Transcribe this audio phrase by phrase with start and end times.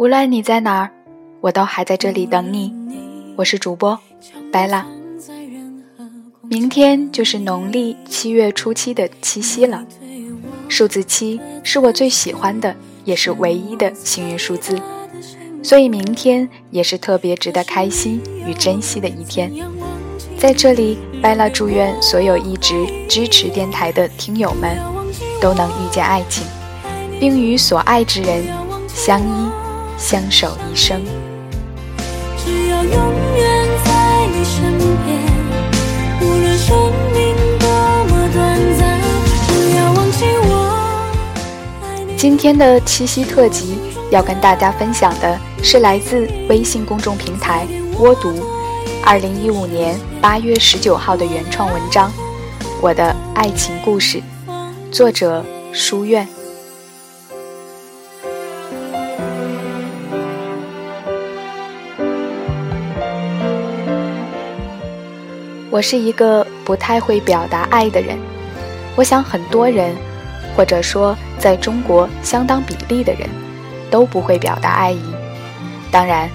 [0.00, 0.90] 无论你在哪儿，
[1.42, 2.72] 我都还在这里等你。
[3.36, 4.00] 我是主播
[4.50, 4.86] 白拉。
[6.48, 9.84] 明天就是农历七月初七的七夕了，
[10.70, 12.74] 数字七是我最喜欢的，
[13.04, 14.80] 也是唯一的幸运数字，
[15.62, 19.52] 所以明天也是特别值得开心与珍惜的一天。
[20.38, 24.78] 在这里，白拉祝愿所有一直支持电台的听友们，
[25.42, 26.46] 都能遇见爱情，
[27.20, 28.42] 并与所爱之人
[28.88, 29.50] 相依
[30.00, 31.00] 相守一生。
[32.36, 35.30] 只要永远在你身边。
[42.20, 43.78] 今天的七夕特辑
[44.10, 47.66] 要跟大家分享的是来自微信公众平台
[47.98, 48.44] “窝读”
[49.02, 52.10] 二零一五年八月十九号的原创文章
[52.82, 54.18] 《我的爱情故事》，
[54.92, 55.42] 作者
[55.72, 56.39] 书院。
[65.70, 68.18] 我是一个不太会表达爱的人，
[68.96, 69.94] 我想很多人，
[70.56, 73.28] 或者说在中国相当比例的人，
[73.88, 75.00] 都不会表达爱意。
[75.92, 76.28] 当然，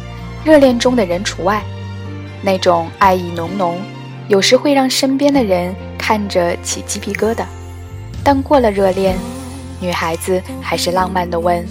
[0.45, 1.61] 热恋中的人除外。
[2.41, 3.78] 那种爱意浓浓，
[4.30, 7.44] 有时会让身边的人看着起鸡皮疙瘩。
[8.23, 9.17] 但过了热恋，
[9.81, 11.66] 女孩子还是浪漫地问：“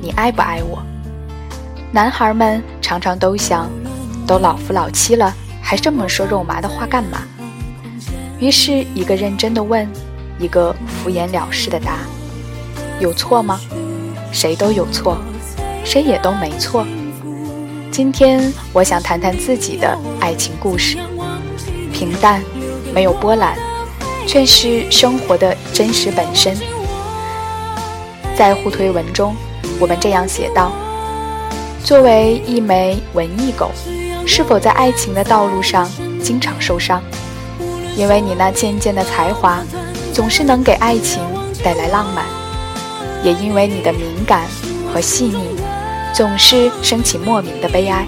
[0.00, 0.80] 你爱不爱我？”
[1.90, 3.68] 男孩们常常都想
[4.28, 7.22] ：“都老夫老妻了。”还这么说肉麻的话干嘛？
[8.40, 9.86] 于是，一个认真的问，
[10.38, 11.98] 一个敷衍了事的答，
[12.98, 13.60] 有错吗？
[14.32, 15.18] 谁都有错，
[15.84, 16.86] 谁也都没错。
[17.90, 20.96] 今天，我想谈谈自己的爱情故事，
[21.92, 22.42] 平淡，
[22.94, 23.56] 没有波澜，
[24.26, 26.56] 却是生活的真实本身。
[28.36, 29.36] 在互推文中，
[29.78, 30.72] 我们这样写道：
[31.84, 33.70] 作为一枚文艺狗。
[34.32, 35.90] 是否在爱情的道路上
[36.22, 37.02] 经常受伤？
[37.96, 39.58] 因为你那渐渐的才华，
[40.14, 41.20] 总是能给爱情
[41.64, 42.24] 带来浪漫；
[43.24, 44.46] 也因为你的敏感
[44.94, 45.56] 和细腻，
[46.14, 48.06] 总是升起莫名的悲哀。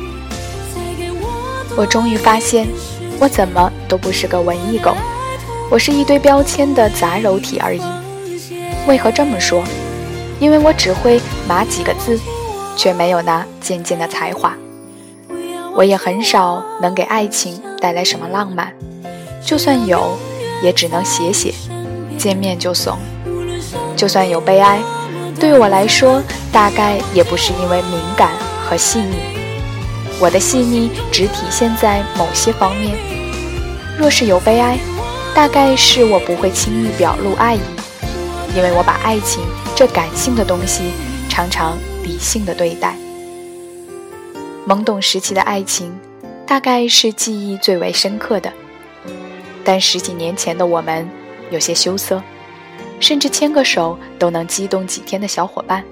[1.77, 2.69] 我终于发现，
[3.19, 4.95] 我怎么都不是个文艺狗，
[5.69, 7.83] 我是一堆标签的杂糅体而已。
[8.87, 9.65] 为何这么说？
[10.39, 12.17] 因为我只会码几个字，
[12.77, 14.57] 却没有那渐渐的才华。
[15.75, 18.73] 我也很少能给爱情带来什么浪漫，
[19.45, 20.19] 就算有，
[20.63, 21.55] 也只能写写，
[22.19, 22.99] 见面就怂。
[23.97, 24.81] 就算有悲哀，
[25.41, 26.23] 对我来说，
[26.53, 28.31] 大概也不是因为敏感
[28.69, 29.17] 和细腻。
[30.21, 32.97] 我的细腻只体现在某些方面。
[33.99, 34.79] 若是有悲哀，
[35.35, 37.61] 大概是我不会轻易表露爱意，
[38.55, 39.43] 因为我把爱情
[39.75, 40.93] 这感性的东西
[41.29, 42.95] 常常理性的对待。
[44.67, 45.93] 懵懂时期的爱情，
[46.47, 48.53] 大概是记忆最为深刻的。
[49.65, 51.09] 但十几年前的我们，
[51.51, 52.23] 有些羞涩，
[53.01, 55.85] 甚至牵个手都能激动几天的小伙伴。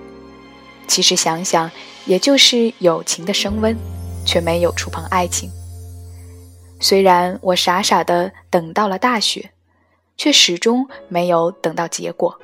[0.86, 1.69] 其实想想，
[2.06, 3.76] 也就是友情的升温，
[4.25, 5.50] 却没有触碰爱情。
[6.78, 9.50] 虽然我傻傻的等到了大学，
[10.16, 12.38] 却始终没有等到结果。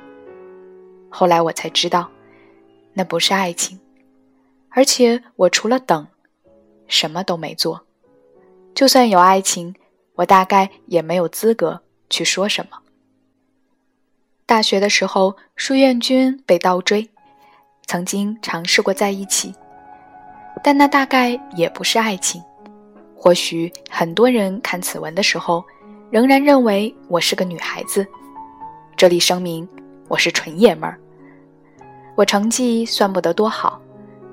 [1.09, 2.09] 后来我才知道，
[2.93, 3.79] 那不是爱情，
[4.69, 6.05] 而且我除了等。
[6.87, 7.85] 什么都没做，
[8.73, 9.75] 就算有爱情，
[10.15, 12.77] 我大概也没有资格去说什么。
[14.45, 17.09] 大学的时候，书院君被倒追，
[17.85, 19.53] 曾经尝试过在一起，
[20.63, 22.41] 但那大概也不是爱情。
[23.15, 25.63] 或许很多人看此文的时候，
[26.09, 28.07] 仍然认为我是个女孩子。
[28.95, 29.67] 这里声明，
[30.07, 30.97] 我是纯爷们儿。
[32.15, 33.81] 我成绩算不得多好，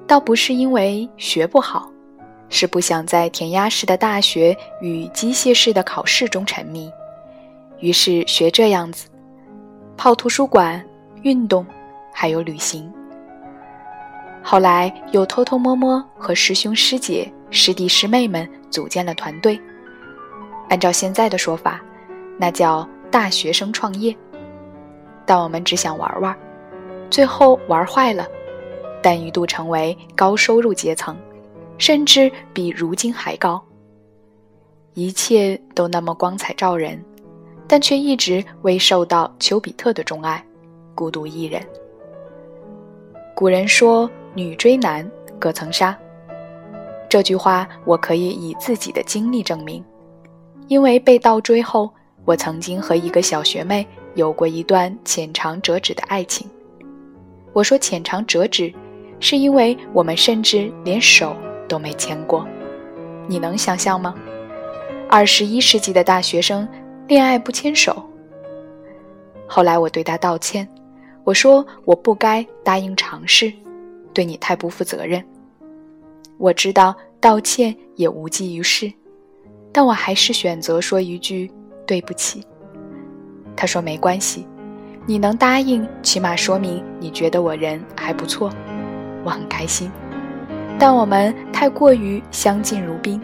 [0.06, 1.90] 倒不是因为学不好。
[2.54, 6.88] 是不想在填鸭式的大学与机械式的考试中沉迷，
[7.80, 9.08] 于是学这样子，
[9.96, 10.80] 泡图书馆、
[11.22, 11.66] 运动，
[12.12, 12.88] 还有旅行。
[14.40, 19.60] 后来又偷偷摸摸和师兄师姐、师弟师妹们组建了团队，
[20.68, 21.80] 按照现在的说法，
[22.38, 24.16] 那叫大学生创业。
[25.26, 26.32] 但我们只想玩玩，
[27.10, 28.28] 最后玩坏了，
[29.02, 31.16] 但一度成为高收入阶层。
[31.78, 33.62] 甚至比如今还高。
[34.94, 37.02] 一切都那么光彩照人，
[37.66, 40.44] 但却一直未受到丘比特的钟爱，
[40.94, 41.60] 孤独一人。
[43.34, 45.10] 古人说“女追男
[45.40, 45.98] 隔层纱”，
[47.10, 49.84] 这句话我可以以自己的经历证明，
[50.68, 51.92] 因为被倒追后，
[52.24, 53.84] 我曾经和一个小学妹
[54.14, 56.48] 有过一段浅尝辄止的爱情。
[57.52, 58.72] 我说浅尝辄止，
[59.18, 61.36] 是因为我们甚至连手
[61.74, 62.46] 都没牵过。
[63.26, 64.14] 你能想象吗？
[65.10, 66.68] 二十一世纪的大学生
[67.08, 68.00] 恋爱不牵手。
[69.48, 70.68] 后来我对他道歉，
[71.24, 73.52] 我说我不该答应尝试，
[74.12, 75.20] 对你太不负责任。
[76.38, 78.92] 我知道道歉也无济于事，
[79.72, 81.50] 但我还是选择说一句
[81.84, 82.40] 对不起。
[83.56, 84.46] 他说没关系，
[85.06, 88.48] 你能答应，起码说明你觉得我人还不错，
[89.24, 89.90] 我很开心。
[90.76, 93.20] 但我们太过于相敬如宾，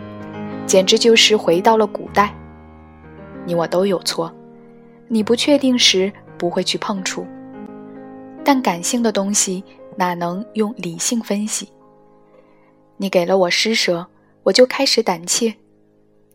[0.66, 2.32] 简直就是回到了古代。
[3.44, 4.32] 你我都有错，
[5.08, 7.26] 你不确定时不会去碰触，
[8.44, 9.64] 但感性的东西
[9.96, 11.68] 哪能用理性分析？
[12.96, 14.06] 你给了我施舍，
[14.44, 15.52] 我就开始胆怯。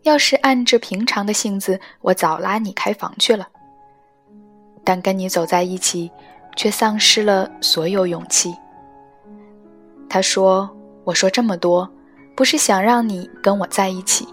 [0.02, 3.48] 要是按着平常的性子，我早拉你开房去了。
[4.84, 6.10] 但跟你走在一起，
[6.54, 8.54] 却丧失了所有勇气。
[10.08, 10.70] 他说。
[11.06, 11.88] 我说这么多，
[12.34, 14.26] 不是想让你跟我在一起，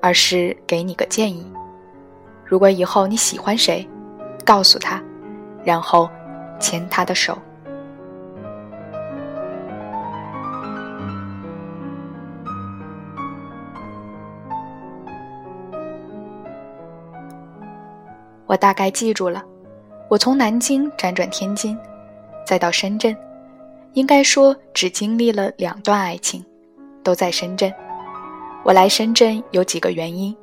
[0.00, 1.46] 而是给你个建议：
[2.42, 3.86] 如果以后你喜欢谁，
[4.42, 4.98] 告诉他，
[5.62, 6.08] 然后
[6.58, 7.36] 牵他的手。
[18.46, 19.44] 我大概记住了。
[20.08, 21.78] 我从南京辗转天津，
[22.46, 23.14] 再到深圳。
[23.94, 26.44] 应该说，只经历了两段爱情，
[27.02, 27.72] 都在深圳。
[28.64, 30.36] 我来深圳有几个原因，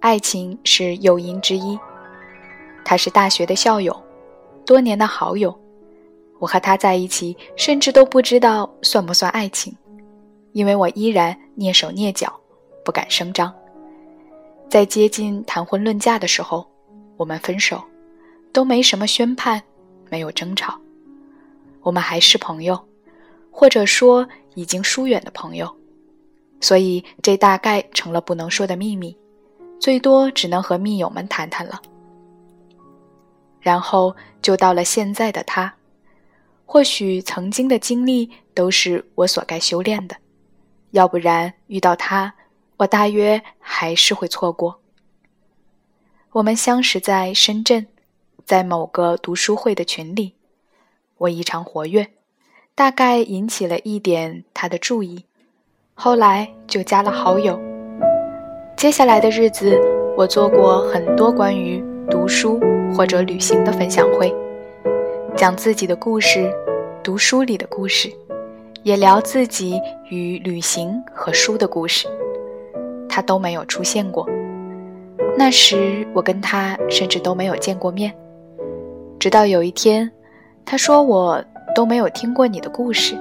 [0.00, 1.78] 爱情是诱因之一。
[2.84, 3.94] 他是大学的校友，
[4.64, 5.58] 多年的好友。
[6.38, 9.76] 我和他在一起，甚至都不知道算不算爱情，
[10.52, 12.32] 因为我依然蹑手蹑脚，
[12.84, 13.52] 不敢声张。
[14.68, 16.66] 在接近谈婚论嫁的时候，
[17.16, 17.82] 我们分手，
[18.52, 19.60] 都没什么宣判，
[20.08, 20.78] 没有争吵。
[21.82, 22.78] 我们还是朋友，
[23.50, 25.74] 或者说已经疏远的朋友，
[26.60, 29.16] 所以这大概成了不能说的秘密，
[29.78, 31.80] 最多只能和密友们谈谈了。
[33.60, 35.74] 然后就到了现在的他，
[36.66, 40.16] 或许曾经的经历都是我所该修炼的，
[40.92, 42.34] 要不然遇到他，
[42.78, 44.80] 我大约还是会错过。
[46.32, 47.86] 我们相识在深圳，
[48.44, 50.34] 在某个读书会的群里。
[51.20, 52.06] 我异常活跃，
[52.74, 55.26] 大概引起了一点他的注意，
[55.92, 57.60] 后来就加了好友。
[58.74, 59.78] 接下来的日子，
[60.16, 62.58] 我做过很多关于读书
[62.94, 64.34] 或者旅行的分享会，
[65.36, 66.50] 讲自己的故事，
[67.02, 68.10] 读书里的故事，
[68.82, 69.78] 也聊自己
[70.08, 72.08] 与旅行和书的故事。
[73.10, 74.26] 他都没有出现过，
[75.36, 78.10] 那时我跟他甚至都没有见过面，
[79.18, 80.10] 直到有一天。
[80.64, 81.42] 他说：“我
[81.74, 83.16] 都没有听过你的故事。”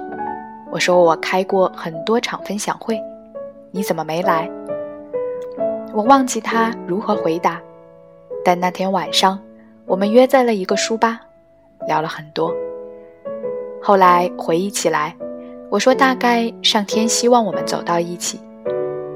[0.72, 3.02] 我说：“我开过很多场分享会，
[3.72, 4.50] 你怎么没来？”
[5.92, 7.60] 我忘记他如何回答，
[8.46, 9.40] 但那天晚上
[9.88, 11.20] 我们约在了一个书吧，
[11.88, 12.54] 聊了很多。
[13.82, 15.16] 后来回忆起来，
[15.72, 18.40] 我说：“大概上天希望我们走到一起，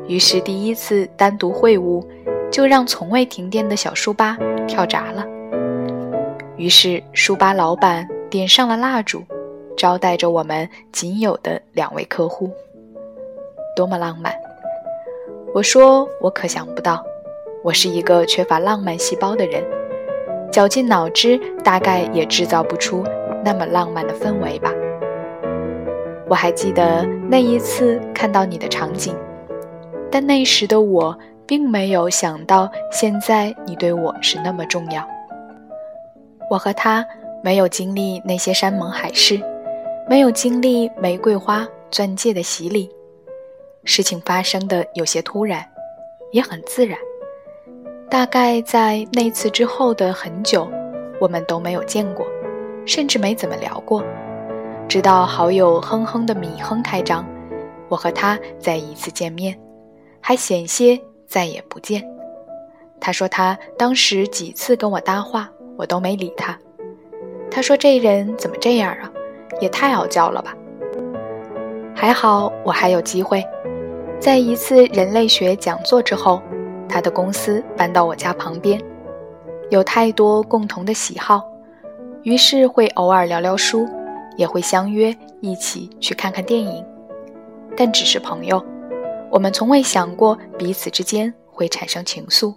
[0.08, 2.03] 于是第一次单独会晤，
[2.50, 4.36] 就让从未停电的小书吧
[4.68, 5.24] 跳闸了。”
[6.58, 8.08] 于是书吧老板。
[8.34, 9.24] 点上了蜡烛，
[9.78, 12.50] 招待着我们仅有的两位客户，
[13.75, 14.34] 多么浪漫！
[15.54, 17.06] 我说，我可想不到，
[17.63, 19.63] 我是一个缺乏浪漫细胞的人，
[20.52, 23.04] 绞尽脑汁，大概也制造不出
[23.46, 24.72] 那么浪漫的氛围吧。
[26.28, 29.16] 我还记得那一次看到你的场景，
[30.10, 35.08] 但那时的我并没有想到，现在你对我是那么重要。
[36.50, 37.06] 我和他。
[37.43, 39.38] 没有经历那些山盟海誓，
[40.09, 42.89] 没有经历玫瑰花、钻戒的洗礼，
[43.83, 45.62] 事情发生的有些突然，
[46.31, 46.97] 也很自然。
[48.09, 50.71] 大概在那次之后的很久，
[51.19, 52.25] 我们都没有见过，
[52.85, 54.01] 甚至没怎么聊过。
[54.88, 57.27] 直到好友哼哼的米哼开张，
[57.89, 59.59] 我和他再一次见面，
[60.21, 60.97] 还险些
[61.27, 62.01] 再也不见。
[63.01, 66.57] 他说他当时几次跟我搭话，我都没理他。
[67.53, 69.12] 他说：“这人怎么这样啊？
[69.62, 70.57] 也太傲娇了吧！”
[71.95, 73.45] 还好我还有机会，
[74.19, 76.41] 在一次人类学讲座之后，
[76.89, 78.81] 他的公司搬到我家旁边，
[79.69, 81.43] 有太多共同的喜好，
[82.24, 83.88] 于是会偶尔聊聊书，
[84.36, 86.83] 也会相约一起去看看电影，
[87.77, 88.65] 但只是朋友，
[89.29, 92.51] 我们从未想过彼此之间会产生情愫。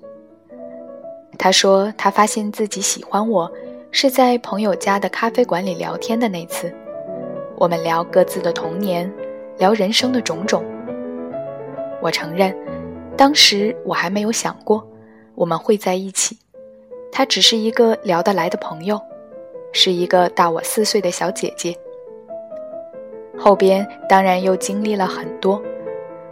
[1.39, 3.53] 他说他发现自己喜欢我。
[3.99, 6.71] 是在朋友家的咖啡馆里聊天的那次，
[7.57, 9.11] 我们聊各自的童年，
[9.57, 10.63] 聊人生的种种。
[12.03, 12.55] 我承认，
[13.17, 14.87] 当时我还没有想过
[15.35, 16.37] 我们会在一起。
[17.11, 19.01] 她只是一个聊得来的朋友，
[19.73, 21.75] 是一个大我四岁的小姐姐。
[23.39, 25.59] 后边当然又经历了很多，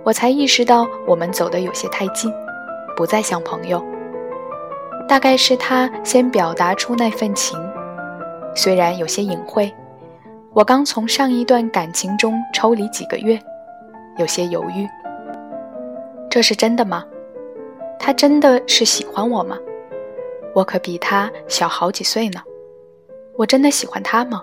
[0.03, 2.31] 我才意识到我们走得有些太近，
[2.95, 3.83] 不再像朋友。
[5.07, 7.59] 大概是他先表达出那份情，
[8.55, 9.73] 虽然有些隐晦。
[10.53, 13.39] 我刚从上一段感情中抽离几个月，
[14.17, 14.89] 有些犹豫。
[16.31, 17.05] 这是真的吗？
[17.99, 19.59] 他真的是喜欢我吗？
[20.55, 22.41] 我可比他小好几岁呢。
[23.37, 24.41] 我真的喜欢他吗？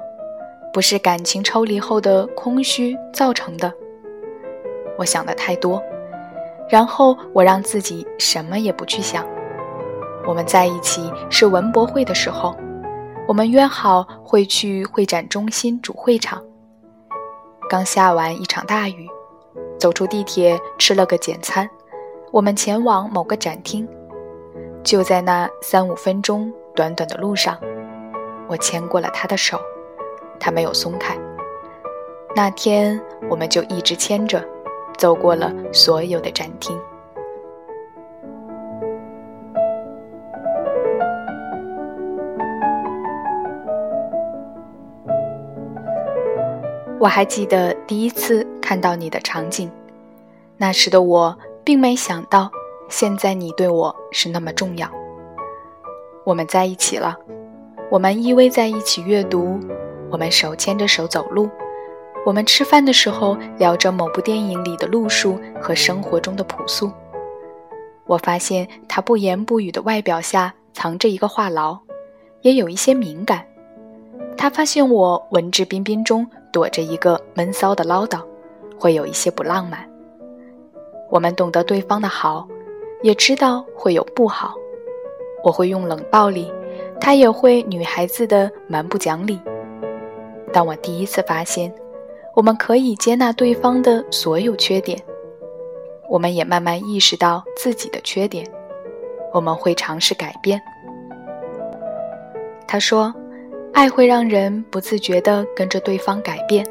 [0.74, 3.74] 不是感情抽离后的空虚造成的。
[4.98, 5.82] 我想的太多，
[6.70, 9.26] 然后我让自己什么也不去想。
[10.26, 12.56] 我们在一起是文博会的时候。
[13.28, 16.44] 我们约好会去会展中心主会场。
[17.70, 19.08] 刚下完一场大雨，
[19.80, 21.70] 走出地铁吃了个简餐，
[22.32, 23.88] 我们前往某个展厅。
[24.84, 27.58] 就在那三五分钟短短的路上，
[28.50, 29.58] 我牵过了他的手，
[30.38, 31.18] 他没有松开。
[32.36, 33.00] 那天
[33.30, 34.44] 我们就一直牵着，
[34.98, 36.78] 走过了所有的展厅。
[47.02, 49.68] 我还记得第一次看到你的场景，
[50.56, 52.48] 那时的我并没想到，
[52.90, 54.88] 现在你对我是那么重要。
[56.24, 57.18] 我们在一起了，
[57.90, 59.60] 我们依偎在一起阅读，
[60.12, 61.50] 我们手牵着手走路，
[62.24, 66.92] 我们吃饭的时候聊着某部电影里的路数和生活中的朴素。
[68.06, 71.80] 我发现他不言不语的外表下藏着一个话痨，
[72.44, 73.44] 也有一些敏感。
[74.38, 76.30] 他发现我文质彬彬中。
[76.52, 78.22] 躲着一个闷骚的唠叨，
[78.78, 79.90] 会有一些不浪漫。
[81.10, 82.48] 我们懂得对方的好，
[83.02, 84.54] 也知道会有不好。
[85.44, 86.52] 我会用冷暴力，
[87.00, 89.40] 他也会女孩子的蛮不讲理。
[90.54, 91.74] 当我第一次发现，
[92.36, 95.00] 我们可以接纳对方的所有缺点，
[96.10, 98.46] 我们也慢慢意识到自己的缺点，
[99.34, 100.62] 我们会尝试改变。
[102.68, 103.14] 他说。
[103.74, 106.66] 爱会让人不自觉地跟着对方改变，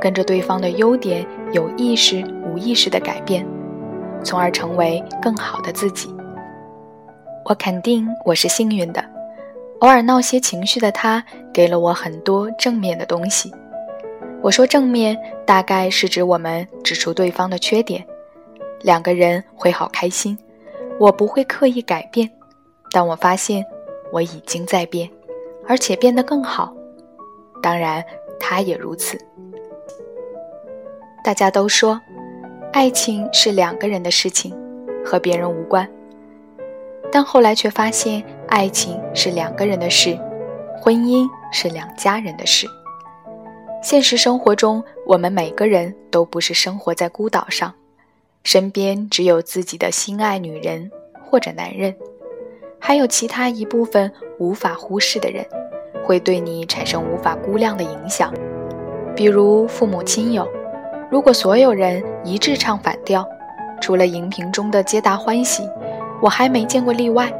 [0.00, 3.44] 跟着对方的优点有意识、无意识的改变，
[4.22, 6.14] 从而成为更好的自己。
[7.44, 9.02] 我肯定我是幸运的，
[9.80, 13.50] 偶尔闹些情绪的他给了我很多正面的东西。
[14.42, 18.04] 我说正面，大概是指我们指出对方的缺点，
[18.82, 20.38] 两个人会好开心。
[21.00, 22.30] 我不会刻意改变，
[22.92, 23.64] 但我发现
[24.12, 25.08] 我已经在变。
[25.66, 26.74] 而且变得更好，
[27.62, 28.04] 当然，
[28.38, 29.18] 他也如此。
[31.24, 32.00] 大家都说，
[32.72, 34.52] 爱情是两个人的事情，
[35.04, 35.88] 和别人无关。
[37.12, 40.18] 但后来却发现，爱情是两个人的事，
[40.80, 42.66] 婚姻是两家人的事。
[43.82, 47.72] 现实生活中，我们每个人都不是生活在孤岛上，
[48.44, 50.90] 身边只有自己的心爱女人
[51.24, 51.94] 或者男人。
[52.84, 55.46] 还有其他一部分无法忽视的人，
[56.04, 58.34] 会对你产生无法估量的影响，
[59.14, 60.46] 比如父母亲友。
[61.08, 63.24] 如果所有人一致唱反调，
[63.80, 65.62] 除了荧屏中的皆大欢喜，
[66.20, 67.32] 我还没见过例外。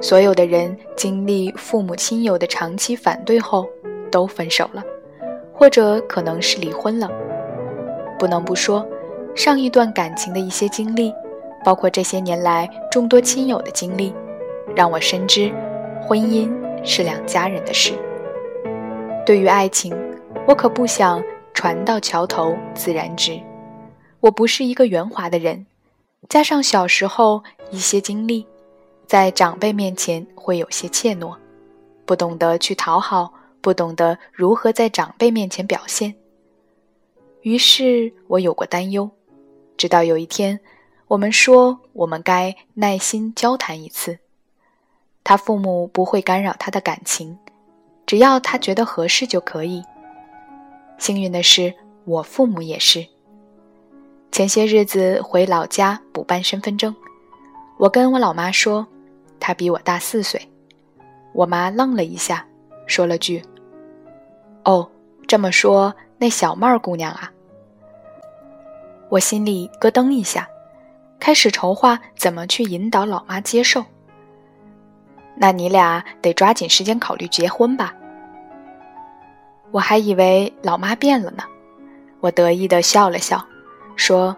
[0.00, 3.66] 所有的人经历父母亲友的长期反对后，
[4.12, 4.84] 都分手了，
[5.52, 7.10] 或者可能是离婚了。
[8.16, 8.86] 不能不说，
[9.34, 11.12] 上一段感情的一些经历，
[11.64, 14.14] 包括这些年来众多亲友的经历。
[14.78, 15.52] 让我深知，
[16.00, 16.48] 婚姻
[16.84, 17.94] 是两家人的事。
[19.26, 19.92] 对于爱情，
[20.46, 21.20] 我可不想
[21.52, 23.40] 船到桥头自然直。
[24.20, 25.66] 我不是一个圆滑的人，
[26.28, 27.42] 加上小时候
[27.72, 28.46] 一些经历，
[29.04, 31.34] 在长辈面前会有些怯懦，
[32.06, 36.14] 不懂得去讨好，不懂得如何在长辈面前表现。
[37.42, 39.10] 于是我有过担忧，
[39.76, 40.60] 直到有一天，
[41.08, 44.20] 我们说我们该耐心交谈一次。
[45.28, 47.36] 他父母不会干扰他的感情，
[48.06, 49.84] 只要他觉得合适就可以。
[50.96, 51.74] 幸运的是，
[52.06, 53.06] 我父母也是。
[54.32, 56.96] 前些日子回老家补办身份证，
[57.76, 58.86] 我跟我老妈说，
[59.38, 60.40] 他比我大四岁。
[61.34, 62.46] 我妈愣了一下，
[62.86, 63.42] 说了句
[64.64, 64.88] ：“哦，
[65.26, 67.30] 这么说，那小妹儿姑娘啊。”
[69.10, 70.48] 我心里咯噔一下，
[71.20, 73.84] 开始筹划怎么去引导老妈接受。
[75.38, 77.94] 那你俩得抓紧时间考虑结婚吧。
[79.70, 81.44] 我还以为老妈变了呢。
[82.20, 83.46] 我得意地笑了笑，
[83.94, 84.36] 说：“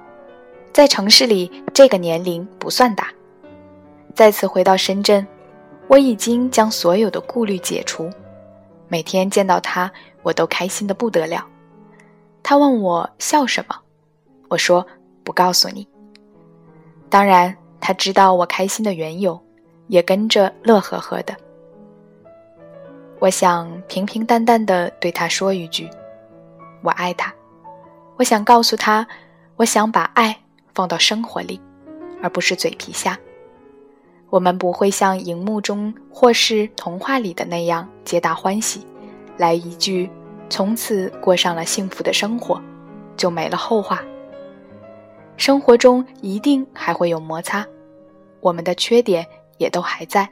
[0.71, 3.09] 在城市里，这个年龄不算大。”
[4.15, 5.27] 再次回到深圳，
[5.89, 8.11] 我已经将所有的顾虑解除。
[8.89, 9.91] 每天见到他，
[10.23, 11.47] 我都开心的不得了。
[12.43, 13.77] 他问我笑什么，
[14.49, 14.87] 我说
[15.25, 15.89] 不告诉你。
[17.09, 19.41] 当然，他知道我开心的缘由，
[19.91, 21.37] 也跟着乐呵呵的。
[23.19, 25.91] 我想平平淡淡的对他说一句
[26.83, 27.35] ：“我爱他。”
[28.17, 29.07] 我想告诉他，
[29.57, 30.35] 我想把爱
[30.75, 31.61] 放到生活里，
[32.23, 33.19] 而不是嘴皮下。
[34.31, 38.87] 我们不会像荧幕中或是童话里的那样皆大欢喜，
[39.37, 40.09] 来一句
[40.49, 42.63] “从此过上了幸福的生活”，
[43.19, 44.03] 就没了后话。
[45.37, 47.67] 生活中一定还会有摩擦，
[48.41, 49.27] 我们的缺点
[49.61, 50.27] 也都还在。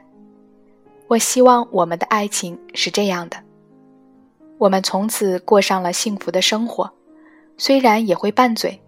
[1.07, 3.37] 我希望我们的爱情是这样的：
[4.57, 6.91] 我们从此过上了幸福的生活。
[7.55, 8.81] 虽然也会拌嘴，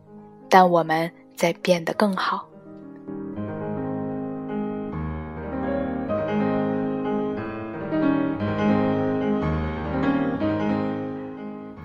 [0.50, 2.48] 但我们在变得更好。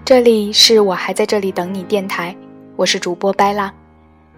[0.04, 2.34] 这里是我还在这里等你电台，
[2.76, 3.72] 我是主播掰拉。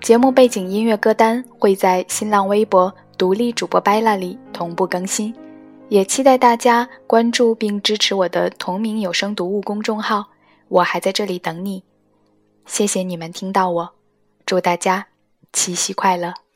[0.00, 5.34] 节目背景音乐歌单会在新浪微博独立主播 Bella 里同步更新，
[5.88, 10.28] 也期待大家关注并支持我的同名有声读物公众号。
[10.68, 11.82] 我还在这里等你。
[12.64, 13.90] 谢谢你们听到我，
[14.46, 15.08] 祝大家
[15.52, 16.47] 七夕快乐。